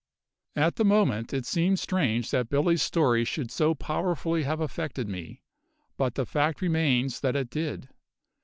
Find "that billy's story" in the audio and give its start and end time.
2.31-3.23